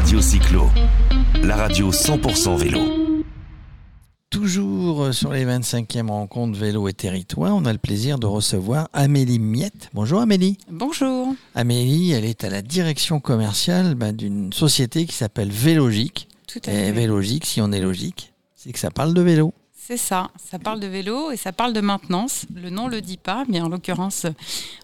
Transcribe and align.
Radio 0.00 0.22
Cyclo, 0.22 0.70
la 1.42 1.56
radio 1.56 1.92
100% 1.92 2.56
vélo. 2.56 2.80
Toujours 4.30 5.12
sur 5.12 5.30
les 5.30 5.44
25e 5.44 6.08
rencontres 6.08 6.58
vélo 6.58 6.88
et 6.88 6.94
territoire, 6.94 7.54
on 7.54 7.66
a 7.66 7.72
le 7.72 7.78
plaisir 7.78 8.18
de 8.18 8.24
recevoir 8.24 8.88
Amélie 8.94 9.38
Miette. 9.38 9.90
Bonjour 9.92 10.22
Amélie. 10.22 10.56
Bonjour. 10.70 11.34
Amélie, 11.54 12.12
elle 12.12 12.24
est 12.24 12.44
à 12.44 12.48
la 12.48 12.62
direction 12.62 13.20
commerciale 13.20 13.94
bah, 13.94 14.12
d'une 14.12 14.54
société 14.54 15.04
qui 15.04 15.14
s'appelle 15.14 15.50
Vélogique. 15.50 16.28
Tout 16.46 16.60
à 16.66 16.72
Et 16.72 16.76
fait. 16.76 16.92
Vélogique, 16.92 17.44
si 17.44 17.60
on 17.60 17.70
est 17.70 17.82
logique, 17.82 18.32
c'est 18.56 18.72
que 18.72 18.78
ça 18.78 18.90
parle 18.90 19.12
de 19.12 19.20
vélo. 19.20 19.52
C'est 19.82 19.96
ça. 19.96 20.30
Ça 20.38 20.58
parle 20.60 20.78
de 20.78 20.86
vélo 20.86 21.30
et 21.32 21.36
ça 21.36 21.52
parle 21.52 21.72
de 21.72 21.80
maintenance. 21.80 22.46
Le 22.54 22.70
nom 22.70 22.86
le 22.86 23.00
dit 23.00 23.16
pas, 23.16 23.44
mais 23.48 23.60
en 23.60 23.68
l'occurrence, 23.68 24.26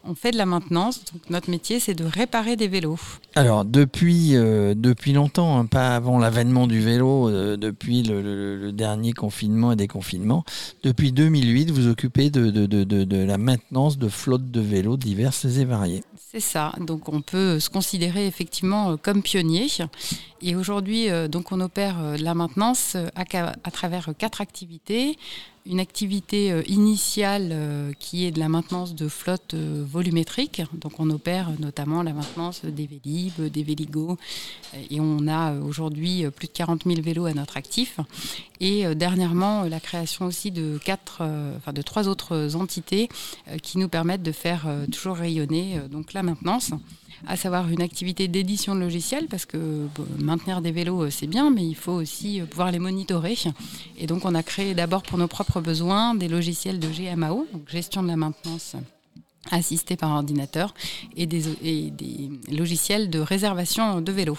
on 0.05 0.15
fait 0.17 0.33
de 0.33 0.37
la 0.37 0.47
maintenance. 0.47 1.01
Donc 1.13 1.23
notre 1.31 1.49
métier, 1.51 1.79
c'est 1.79 1.95
de 1.95 2.05
réparer 2.05 2.57
des 2.57 2.67
vélos. 2.67 2.99
Alors, 3.37 3.65
depuis, 3.65 4.35
euh, 4.35 4.75
depuis 4.77 5.13
longtemps, 5.13 5.59
hein, 5.59 5.67
pas 5.67 5.95
avant 5.95 6.19
l'avènement 6.19 6.67
du 6.67 6.81
vélo, 6.81 7.29
euh, 7.29 7.57
depuis 7.57 8.03
le, 8.03 8.21
le- 8.23 8.57
le 8.57 8.73
dernier 8.73 9.13
confinement 9.13 9.71
et 9.71 9.77
déconfinement, 9.77 10.45
depuis 10.83 11.13
2008, 11.13 11.71
vous 11.71 11.87
occupez 11.87 12.31
de, 12.31 12.51
de- 12.51 12.67
de- 12.67 12.83
de- 12.85 13.05
de 13.05 13.17
la 13.19 13.39
maintenance 13.39 13.99
de 13.99 14.09
flottes 14.09 14.51
de 14.51 14.61
vélos 14.61 14.97
diverses 14.97 15.45
et 15.45 15.65
variées. 15.67 16.03
C'est 16.33 16.41
ça. 16.41 16.73
Donc 16.81 17.09
on 17.11 17.21
peut 17.21 17.61
se 17.61 17.71
considérer 17.71 18.27
effectivement 18.27 18.93
euh, 18.93 18.97
comme 18.97 19.23
pionnier. 19.23 19.69
Et 20.43 20.57
aujourd'hui, 20.57 21.09
donc 21.31 21.53
on 21.53 21.61
opère 21.61 21.97
de 22.19 22.23
la 22.23 22.35
maintenance 22.35 22.97
à, 23.15 23.71
travers 23.71 24.11
quatre 24.19 24.41
activités. 24.41 24.96
décédé. 24.97 25.19
Une 25.69 25.81
activité 25.81 26.53
euh, 26.53 26.63
initiale 26.69 27.49
euh, 27.51 27.93
qui 27.99 28.25
est 28.25 28.31
de 28.31 28.39
la 28.39 28.49
maintenance 28.49 28.95
de 28.95 29.09
flotte 29.09 29.55
euh, 29.55 29.85
volumétrique. 29.85 30.63
Donc 30.75 31.01
on 31.01 31.11
opère 31.11 31.51
notamment 31.59 32.05
la 32.05 32.13
maintenance 32.13 32.65
des 32.65 32.87
Vélib, 32.87 33.41
des 33.41 33.65
Véligo. 33.65 34.17
Et 34.91 35.01
on 35.01 35.27
a 35.27 35.55
aujourd'hui 35.59 36.25
plus 36.31 36.47
de 36.47 36.53
40 36.53 36.85
000 36.85 37.03
vélos 37.03 37.27
à 37.27 37.35
notre 37.35 37.57
actif. 37.57 37.99
Et 38.61 38.95
dernièrement, 38.95 39.65
la 39.65 39.81
création 39.81 40.27
aussi 40.27 40.51
de 40.51 40.79
quatre, 40.83 41.23
enfin 41.57 41.73
de 41.73 41.83
trois 41.83 42.09
autres 42.09 42.57
entités 42.57 43.09
qui 43.63 43.79
nous 43.79 43.89
permettent 43.89 44.23
de 44.23 44.33
faire 44.33 44.67
toujours 44.91 45.17
rayonner 45.17 45.81
donc 45.91 46.13
la 46.13 46.23
maintenance 46.23 46.73
à 47.27 47.37
savoir 47.37 47.69
une 47.69 47.83
activité 47.83 48.29
d'édition 48.29 48.75
de 48.75 48.81
logiciels, 48.81 49.27
parce 49.29 49.47
que 49.47 49.89
maintenir 50.19 50.61
des 50.61 50.73
vélos, 50.73 51.11
c'est 51.11 51.27
bien, 51.27 51.51
mais 51.51 51.65
il 51.65 51.75
faut 51.75 51.93
aussi 51.93 52.43
pouvoir 52.51 52.71
les 52.71 52.79
monitorer. 52.79 53.37
Et 53.99 54.07
donc, 54.07 54.25
on 54.25 54.35
a 54.35 54.43
créé 54.43 54.75
d'abord 54.75 55.03
pour 55.03 55.19
nos 55.19 55.29
propres 55.29 55.56
besoins 55.61 56.15
des 56.15 56.29
logiciels 56.29 56.79
de 56.79 56.89
GMAO, 56.89 57.47
donc 57.53 57.69
gestion 57.69 58.03
de 58.03 58.09
la 58.09 58.17
maintenance 58.17 58.77
assistée 59.51 59.97
par 59.97 60.11
ordinateur, 60.11 60.75
et 61.17 61.27
des, 61.27 61.45
et 61.63 61.91
des 61.91 62.31
logiciels 62.51 63.11
de 63.11 63.21
réservation 63.21 64.01
de 64.01 64.13
vélos. 64.13 64.39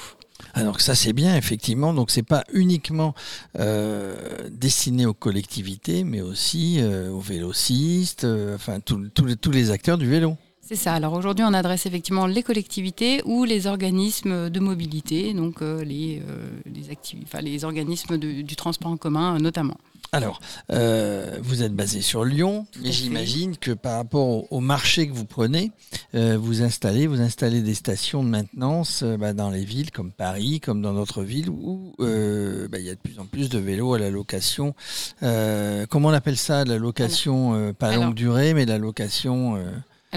Alors 0.53 0.75
que 0.77 0.83
ça 0.83 0.95
c'est 0.95 1.13
bien 1.13 1.35
effectivement, 1.35 1.93
donc 1.93 2.11
c'est 2.11 2.23
pas 2.23 2.43
uniquement 2.53 3.15
euh, 3.57 4.15
destiné 4.51 5.05
aux 5.05 5.13
collectivités, 5.13 6.03
mais 6.03 6.21
aussi 6.21 6.77
euh, 6.79 7.09
aux 7.09 7.19
vélocistes, 7.21 8.23
euh, 8.25 8.55
enfin 8.55 8.79
tous- 8.79 8.99
les- 9.25 9.35
tous 9.35 9.51
les 9.51 9.71
acteurs 9.71 9.97
du 9.97 10.07
vélo. 10.07 10.35
C'est 10.61 10.75
ça. 10.75 10.93
Alors 10.93 11.13
aujourd'hui, 11.13 11.45
on 11.47 11.53
adresse 11.53 11.85
effectivement 11.85 12.27
les 12.27 12.43
collectivités 12.43 13.21
ou 13.23 13.45
les 13.45 13.67
organismes 13.67 14.49
de 14.49 14.59
mobilité, 14.59 15.33
donc 15.33 15.61
euh, 15.61 15.81
les, 15.83 16.21
les, 16.65 16.83
enfin, 17.23 17.39
les 17.39 17.63
organismes 17.63 18.17
de- 18.17 18.41
du 18.41 18.55
transport 18.57 18.91
en 18.91 18.97
commun 18.97 19.37
notamment. 19.39 19.77
Alors, 20.13 20.39
euh, 20.71 21.37
vous 21.41 21.63
êtes 21.63 21.73
basé 21.73 22.01
sur 22.01 22.23
Lyon, 22.23 22.65
mais 22.81 22.91
j'imagine 22.91 23.57
que 23.57 23.71
par 23.71 23.97
rapport 23.97 24.25
au, 24.27 24.47
au 24.51 24.59
marché 24.61 25.07
que 25.07 25.13
vous 25.13 25.25
prenez, 25.25 25.71
euh, 26.15 26.37
vous 26.39 26.61
installez, 26.63 27.07
vous 27.07 27.19
installez 27.19 27.61
des 27.61 27.73
stations 27.73 28.23
de 28.23 28.29
maintenance 28.29 29.01
euh, 29.03 29.17
bah, 29.17 29.33
dans 29.33 29.49
les 29.49 29.65
villes 29.65 29.91
comme 29.91 30.11
Paris, 30.11 30.61
comme 30.61 30.81
dans 30.81 30.93
d'autres 30.93 31.23
villes 31.23 31.49
où 31.49 31.93
bah, 31.99 32.79
il 32.79 32.85
y 32.85 32.89
a 32.89 32.95
de 32.95 32.99
plus 32.99 33.19
en 33.19 33.25
plus 33.25 33.49
de 33.49 33.59
vélos 33.59 33.93
à 33.95 33.99
la 33.99 34.09
location. 34.09 34.73
Comment 35.21 36.09
on 36.09 36.13
appelle 36.13 36.37
ça, 36.37 36.63
la 36.63 36.77
location 36.77 37.73
pas 37.77 37.89
Alors- 37.89 38.05
longue 38.05 38.15
durée, 38.15 38.53
mais 38.53 38.65
la 38.65 38.77
location 38.77 39.57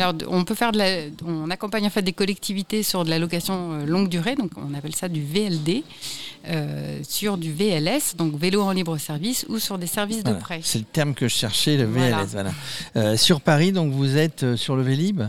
Alors, 0.00 0.14
on 0.28 0.44
peut 0.44 0.54
faire 0.54 0.72
de 0.72 0.78
la, 0.78 0.86
on 1.26 1.50
accompagne 1.50 1.86
en 1.86 1.90
fait 1.90 2.02
des 2.02 2.12
collectivités 2.12 2.82
sur 2.82 3.04
de 3.04 3.10
la 3.10 3.18
location 3.18 3.72
euh, 3.72 3.86
longue 3.86 4.08
durée, 4.08 4.34
donc 4.34 4.50
on 4.56 4.74
appelle 4.74 4.94
ça 4.94 5.08
du 5.08 5.22
VLD, 5.22 5.82
euh, 6.48 6.98
sur 7.06 7.36
du 7.36 7.52
VLS, 7.52 8.16
donc 8.16 8.38
vélo 8.38 8.62
en 8.62 8.72
libre 8.72 8.96
service, 8.98 9.46
ou 9.48 9.58
sur 9.58 9.78
des 9.78 9.86
services 9.86 10.22
voilà, 10.22 10.38
de 10.38 10.42
prêt. 10.42 10.60
c'est 10.62 10.78
le 10.78 10.84
terme 10.84 11.14
que 11.14 11.28
je 11.28 11.34
cherchais, 11.34 11.76
le 11.76 11.84
VLS. 11.84 12.10
Voilà. 12.10 12.24
Voilà. 12.24 12.50
Euh, 12.96 13.16
sur 13.16 13.40
Paris, 13.40 13.72
donc 13.72 13.92
vous 13.92 14.16
êtes 14.16 14.56
sur 14.56 14.76
le 14.76 14.82
Vélib, 14.82 15.22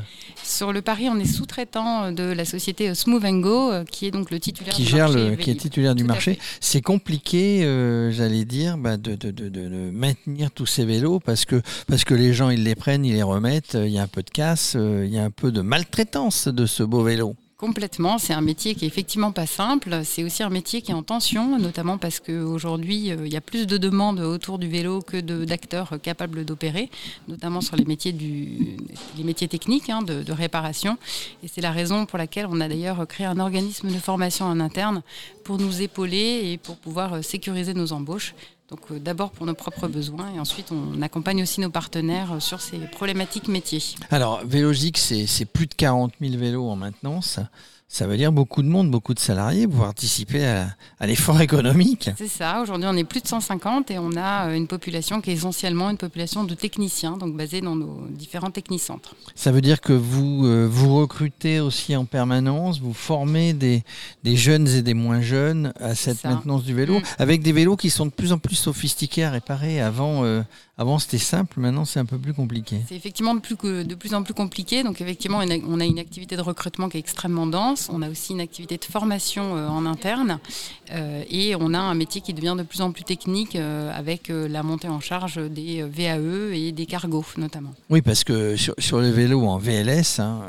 Sur 0.51 0.73
le 0.73 0.81
Paris, 0.81 1.07
on 1.09 1.17
est 1.17 1.25
sous-traitant 1.25 2.11
de 2.11 2.23
la 2.23 2.43
société 2.43 2.93
Smooth 2.93 3.23
Go, 3.41 3.71
euh, 3.71 3.83
qui 3.85 4.05
est 4.07 4.11
donc 4.11 4.31
le 4.31 4.39
titulaire 4.39 4.73
qui 4.73 4.83
du 4.83 4.89
gère 4.89 5.07
marché 5.07 5.29
le, 5.29 5.35
qui 5.37 5.49
est 5.51 5.55
titulaire 5.55 5.95
du 5.95 6.03
marché. 6.03 6.37
C'est 6.59 6.81
compliqué, 6.81 7.63
euh, 7.63 8.11
j'allais 8.11 8.43
dire, 8.43 8.77
bah, 8.77 8.97
de, 8.97 9.15
de, 9.15 9.31
de, 9.31 9.47
de- 9.49 9.69
de 9.69 9.91
maintenir 9.91 10.51
tous 10.51 10.65
ces 10.65 10.83
vélos 10.83 11.19
parce 11.21 11.45
que 11.45 11.61
parce 11.87 12.03
que 12.03 12.13
les 12.13 12.33
gens 12.33 12.49
ils 12.49 12.63
les 12.63 12.75
prennent, 12.75 13.05
ils 13.05 13.13
les 13.13 13.23
remettent. 13.23 13.75
euh, 13.75 13.87
Il 13.87 13.93
y 13.93 13.99
a 13.99 14.03
un 14.03 14.07
peu 14.07 14.23
de 14.23 14.29
casse, 14.29 14.75
il 14.77 15.09
y 15.13 15.17
a 15.17 15.23
un 15.23 15.31
peu 15.31 15.51
de 15.53 15.61
maltraitance 15.61 16.47
de 16.49 16.65
ce 16.65 16.83
beau 16.83 17.03
vélo. 17.03 17.35
Complètement, 17.61 18.17
c'est 18.17 18.33
un 18.33 18.41
métier 18.41 18.73
qui 18.73 18.85
est 18.85 18.87
effectivement 18.87 19.31
pas 19.31 19.45
simple. 19.45 20.01
C'est 20.03 20.23
aussi 20.23 20.41
un 20.41 20.49
métier 20.49 20.81
qui 20.81 20.89
est 20.89 20.95
en 20.95 21.03
tension, 21.03 21.59
notamment 21.59 21.99
parce 21.99 22.19
qu'aujourd'hui, 22.19 23.09
il 23.09 23.31
y 23.31 23.35
a 23.35 23.41
plus 23.41 23.67
de 23.67 23.77
demandes 23.77 24.19
autour 24.19 24.57
du 24.57 24.67
vélo 24.67 25.03
que 25.03 25.17
d'acteurs 25.17 26.01
capables 26.01 26.43
d'opérer, 26.43 26.89
notamment 27.27 27.61
sur 27.61 27.75
les 27.75 27.85
métiers, 27.85 28.13
du, 28.13 28.77
les 29.15 29.23
métiers 29.23 29.47
techniques 29.47 29.91
hein, 29.91 30.01
de, 30.01 30.23
de 30.23 30.31
réparation. 30.33 30.97
Et 31.43 31.47
c'est 31.47 31.61
la 31.61 31.71
raison 31.71 32.07
pour 32.07 32.17
laquelle 32.17 32.47
on 32.49 32.59
a 32.61 32.67
d'ailleurs 32.67 33.05
créé 33.07 33.27
un 33.27 33.37
organisme 33.37 33.89
de 33.89 33.99
formation 33.99 34.47
en 34.47 34.59
interne 34.59 35.03
pour 35.43 35.59
nous 35.59 35.83
épauler 35.83 36.51
et 36.51 36.57
pour 36.57 36.77
pouvoir 36.77 37.13
euh, 37.13 37.21
sécuriser 37.21 37.75
nos 37.75 37.93
embauches. 37.93 38.33
Donc 38.71 38.79
euh, 38.89 38.99
d'abord 38.99 39.31
pour 39.31 39.45
nos 39.45 39.53
propres 39.53 39.87
besoins 39.87 40.33
et 40.33 40.39
ensuite 40.39 40.71
on 40.71 41.01
accompagne 41.01 41.43
aussi 41.43 41.59
nos 41.59 41.69
partenaires 41.69 42.33
euh, 42.33 42.39
sur 42.39 42.61
ces 42.61 42.79
problématiques 42.79 43.49
métiers. 43.49 43.83
Alors 44.09 44.41
Vélogique, 44.45 44.97
c'est 44.97 45.27
c'est 45.27 45.45
plus 45.45 45.67
de 45.67 45.73
40 45.73 46.13
000 46.21 46.37
vélos 46.37 46.67
en 46.67 46.77
maintenance. 46.77 47.39
Ça 47.93 48.07
veut 48.07 48.15
dire 48.15 48.31
beaucoup 48.31 48.61
de 48.63 48.69
monde, 48.69 48.89
beaucoup 48.89 49.13
de 49.13 49.19
salariés 49.19 49.67
pour 49.67 49.81
participer 49.83 50.47
à, 50.47 50.67
à 51.01 51.07
l'effort 51.07 51.41
économique. 51.47 52.09
C'est 52.17 52.29
ça, 52.29 52.61
aujourd'hui 52.61 52.87
on 52.89 52.95
est 52.95 53.03
plus 53.03 53.19
de 53.21 53.27
150 53.27 53.91
et 53.91 53.99
on 53.99 54.15
a 54.15 54.47
euh, 54.47 54.55
une 54.55 54.67
population 54.67 55.19
qui 55.19 55.31
est 55.31 55.33
essentiellement 55.33 55.89
une 55.89 55.97
population 55.97 56.45
de 56.45 56.53
techniciens, 56.55 57.17
donc 57.17 57.35
basée 57.35 57.59
dans 57.59 57.75
nos 57.75 58.07
différents 58.09 58.49
technicentres. 58.49 59.13
Ça 59.35 59.51
veut 59.51 59.59
dire 59.59 59.81
que 59.81 59.91
vous 59.91 60.45
euh, 60.45 60.67
vous 60.71 60.95
recrutez 60.95 61.59
aussi 61.59 61.93
en 61.97 62.05
permanence, 62.05 62.79
vous 62.79 62.93
formez 62.93 63.51
des, 63.51 63.83
des 64.23 64.37
jeunes 64.37 64.69
et 64.69 64.81
des 64.81 64.93
moins 64.93 65.19
jeunes 65.19 65.73
à 65.79 65.93
cette 65.93 66.23
maintenance 66.23 66.63
du 66.63 66.73
vélo, 66.73 66.99
Mm. 66.99 67.03
avec 67.19 67.41
des 67.41 67.51
vélos 67.51 67.75
qui 67.75 67.89
sont 67.89 68.05
de 68.05 68.11
plus 68.11 68.31
en 68.31 68.37
plus 68.37 68.55
sophistiqués 68.55 69.23
à 69.23 69.31
réparer. 69.31 69.81
Avant, 69.81 70.23
euh, 70.23 70.41
avant 70.81 70.97
c'était 70.99 71.17
simple, 71.19 71.59
maintenant 71.59 71.85
c'est 71.85 71.99
un 71.99 72.05
peu 72.05 72.17
plus 72.17 72.33
compliqué. 72.33 72.77
C'est 72.87 72.95
effectivement 72.95 73.35
de 73.35 73.39
plus, 73.39 73.55
que- 73.55 73.83
de 73.83 73.95
plus 73.95 74.13
en 74.13 74.23
plus 74.23 74.33
compliqué, 74.33 74.83
donc 74.83 74.99
effectivement 74.99 75.39
on 75.39 75.79
a 75.79 75.85
une 75.85 75.99
activité 75.99 76.35
de 76.35 76.41
recrutement 76.41 76.89
qui 76.89 76.97
est 76.97 76.99
extrêmement 76.99 77.45
dense, 77.47 77.87
on 77.91 78.01
a 78.01 78.09
aussi 78.09 78.33
une 78.33 78.41
activité 78.41 78.77
de 78.77 78.83
formation 78.85 79.55
euh, 79.55 79.67
en 79.67 79.85
interne 79.85 80.39
euh, 80.91 81.23
et 81.29 81.55
on 81.55 81.73
a 81.73 81.79
un 81.79 81.93
métier 81.93 82.19
qui 82.21 82.33
devient 82.33 82.55
de 82.57 82.63
plus 82.63 82.81
en 82.81 82.91
plus 82.91 83.03
technique 83.03 83.55
euh, 83.55 83.91
avec 83.95 84.29
la 84.29 84.63
montée 84.63 84.87
en 84.89 84.99
charge 84.99 85.35
des 85.37 85.83
VAE 85.83 86.53
et 86.53 86.71
des 86.71 86.85
cargos 86.87 87.25
notamment. 87.37 87.73
Oui, 87.89 88.01
parce 88.01 88.23
que 88.23 88.55
sur, 88.57 88.73
sur 88.79 88.99
les 89.01 89.11
vélos 89.11 89.45
en 89.45 89.57
VLS, 89.59 90.19
hein, 90.19 90.41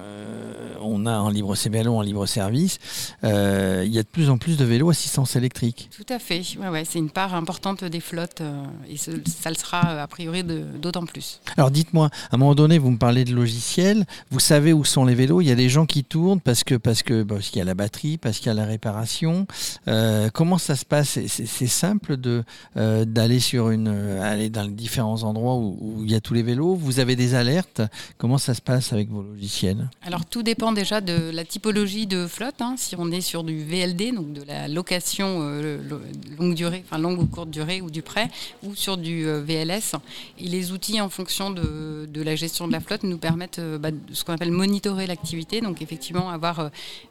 on 0.85 1.07
a 1.07 1.17
en 1.19 1.29
libre 1.29 1.55
ces 1.55 1.69
vélos 1.69 1.95
en 1.97 2.01
libre 2.03 2.27
service, 2.27 2.79
euh, 3.23 3.83
il 3.87 3.93
y 3.93 3.99
a 3.99 4.03
de 4.03 4.09
plus 4.09 4.31
en 4.31 4.39
plus 4.39 4.57
de 4.57 4.65
vélos 4.65 4.91
assistance 4.91 5.37
électrique. 5.37 5.89
Tout 5.97 6.07
à 6.13 6.19
fait, 6.19 6.43
ouais, 6.59 6.69
ouais, 6.69 6.85
c'est 6.85 6.99
une 6.99 7.11
part 7.11 7.35
importante 7.35 7.85
des 7.85 8.01
flottes 8.01 8.43
et 8.89 8.97
ce- 8.97 9.11
ça 9.27 9.51
le 9.51 9.57
sera 9.57 9.83
euh, 9.91 10.03
a 10.03 10.07
priori 10.27 10.45
d'autant 10.81 11.05
plus. 11.05 11.41
Alors 11.57 11.71
dites-moi, 11.71 12.07
à 12.31 12.35
un 12.35 12.39
moment 12.39 12.55
donné, 12.55 12.79
vous 12.79 12.91
me 12.91 12.97
parlez 12.99 13.25
de 13.25 13.35
logiciel, 13.35 14.05
vous 14.31 14.41
savez 14.41 14.73
où 14.73 14.85
sont 14.85 15.05
les 15.05 15.15
vélos, 15.15 15.41
il 15.41 15.47
y 15.49 15.51
a 15.51 15.55
des 15.55 15.69
gens 15.69 15.87
qui 15.87 16.05
tournent 16.05 16.41
parce 16.41 16.63
que 16.65 16.75
parce 16.77 17.03
que 17.03 17.23
parce 17.23 17.49
qu'il 17.49 17.59
y 17.59 17.63
a 17.63 17.65
la 17.65 17.75
batterie, 17.75 18.19
parce 18.19 18.39
qu'il 18.39 18.47
y 18.47 18.51
a 18.51 18.55
la 18.55 18.65
réparation. 18.65 19.47
Euh, 19.89 20.31
comment 20.33 20.59
ça 20.59 20.77
se 20.77 20.85
passe? 20.85 21.19
C'est- 21.27 21.67
simple 21.73 22.17
de 22.19 22.45
euh, 22.77 23.05
d'aller 23.05 23.41
sur 23.41 23.71
une 23.71 23.89
euh, 23.89 24.23
aller 24.23 24.51
dans 24.51 24.63
les 24.65 24.69
différents 24.73 25.23
endroits 25.23 25.55
où, 25.57 25.79
où 25.81 26.05
il 26.05 26.11
y 26.11 26.15
a 26.15 26.21
tous 26.21 26.35
les 26.35 26.43
vélos? 26.43 26.75
Vous 26.75 27.01
avez 27.01 27.17
des 27.17 27.35
alertes? 27.35 27.81
Comment 28.19 28.37
ça 28.39 28.53
se 28.55 28.61
passe 28.61 28.93
avec 28.93 29.09
vos 29.11 29.23
logiciels? 29.23 29.89
Alors 30.05 30.27
tout 30.27 30.43
dépend 30.43 30.73
déjà 30.73 31.01
de 31.01 31.31
la 31.33 31.45
typologie 31.45 32.07
de 32.07 32.27
flotte. 32.27 32.61
hein. 32.61 32.75
Si 32.77 32.95
on 32.99 33.11
est 33.11 33.21
sur 33.23 33.43
du 33.43 33.65
VLD, 33.65 34.13
donc 34.15 34.33
de 34.35 34.43
la 34.43 34.69
location 34.69 35.39
euh, 35.41 35.79
lo- 35.89 36.01
longue 36.39 36.55
durée, 36.55 36.85
enfin 36.87 36.99
longue 36.99 37.21
ou 37.21 37.27
courte 37.27 37.51
durée 37.51 37.81
ou 37.81 37.91
du 37.91 38.03
prêt, 38.03 38.29
ou 38.63 38.75
sur 38.75 38.97
du 38.99 39.25
VLS, 39.25 39.95
et 40.39 40.49
les 40.49 40.73
outils 40.73 41.01
en 41.01 41.09
fonction 41.09 41.51
de, 41.51 42.23
la 42.23 42.37
gestion 42.37 42.67
de 42.67 42.73
la 42.73 42.81
flotte 42.81 43.03
nous 43.03 43.19
permettent 43.19 43.59
euh, 43.59 43.79
bah, 43.79 43.91
de 43.91 43.99
ce 44.13 44.25
qu'on 44.25 44.33
appelle 44.33 44.53
monitorer 44.53 45.07
l'activité. 45.07 45.61
Donc 45.61 45.83
effectivement 45.83 46.31
avoir 46.31 46.61
euh, 46.61 46.69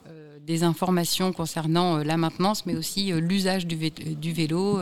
euh, 0.07 0.37
des 0.45 0.63
informations 0.63 1.33
concernant 1.33 1.97
la 1.97 2.17
maintenance, 2.17 2.65
mais 2.65 2.75
aussi 2.75 3.11
l'usage 3.13 3.67
du 3.67 4.33
vélo. 4.33 4.81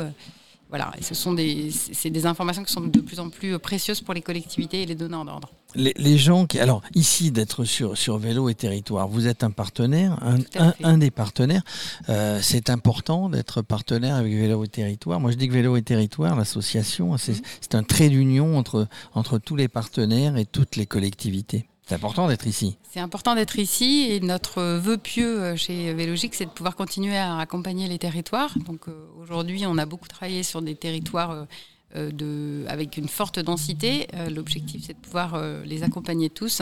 Voilà, 0.70 0.92
et 1.00 1.04
ce 1.04 1.16
sont 1.16 1.34
des, 1.34 1.72
c'est 1.72 2.12
des 2.12 2.28
informations 2.28 2.64
qui 2.64 2.72
sont 2.72 2.82
de 2.82 3.02
plus 3.02 3.20
en 3.20 3.30
plus 3.30 3.58
précieuses 3.58 4.02
pour 4.02 4.14
les 4.14 4.22
collectivités 4.22 4.84
et 4.84 4.86
les 4.86 4.94
donneurs 4.94 5.26
d'ordre. 5.26 5.50
les, 5.74 6.18
gens 6.18 6.46
qui. 6.46 6.60
Alors, 6.60 6.84
ici, 6.94 7.32
d'être 7.32 7.64
sur, 7.66 7.98
sur 7.98 8.20
Vélo 8.20 8.50
et 8.50 8.54
Territoire, 8.54 9.08
vous 9.08 9.28
êtes 9.28 9.44
un 9.44 9.50
partenaire, 9.50 10.20
un, 10.84 10.98
des 11.00 11.10
partenaires. 11.10 11.64
Euh, 12.10 12.40
c'est 12.44 12.70
important 12.70 13.30
d'être 13.30 13.64
partenaire 13.64 14.16
avec 14.16 14.32
Vélo 14.32 14.64
et 14.64 14.68
Territoire. 14.68 15.20
Moi, 15.20 15.32
je 15.32 15.38
dis 15.38 15.48
que 15.48 15.54
Vélo 15.54 15.76
et 15.76 15.82
Territoire, 15.82 16.36
l'association, 16.36 17.18
c'est 17.18 17.42
mmh. 17.42 17.78
un 17.78 17.84
trait 17.84 18.10
d'union 18.10 18.56
entre, 18.56 18.88
entre 19.16 19.40
tous 19.40 19.56
les 19.56 19.68
partenaires 19.68 20.38
et 20.38 20.46
toutes 20.46 20.76
les 20.76 20.86
collectivités. 20.86 21.66
C'est 21.90 21.96
important 21.96 22.28
d'être 22.28 22.46
ici. 22.46 22.78
C'est 22.92 23.00
important 23.00 23.34
d'être 23.34 23.58
ici 23.58 24.10
et 24.12 24.20
notre 24.20 24.62
vœu 24.78 25.00
pieux 25.00 25.42
euh, 25.42 25.56
chez 25.56 25.92
Vélogique, 25.92 26.36
c'est 26.36 26.46
de 26.46 26.52
pouvoir 26.52 26.76
continuer 26.76 27.18
à 27.18 27.40
accompagner 27.40 27.88
les 27.88 27.98
territoires. 27.98 28.56
Donc 28.60 28.88
euh, 28.88 29.08
aujourd'hui, 29.20 29.66
on 29.66 29.76
a 29.80 29.88
beaucoup 29.88 30.08
travaillé 30.08 30.44
sur 30.44 30.62
des 30.62 30.76
territoires 30.76 31.48
euh, 31.96 32.68
avec 32.68 32.98
une 32.98 33.08
forte 33.08 33.40
densité. 33.40 34.06
L'objectif, 34.30 34.84
c'est 34.86 34.94
de 34.94 35.00
pouvoir 35.00 35.44
les 35.66 35.82
accompagner 35.82 36.30
tous. 36.30 36.62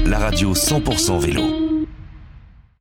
la 0.05 0.19
radio 0.19 0.55
100% 0.55 1.21
vélo. 1.21 1.60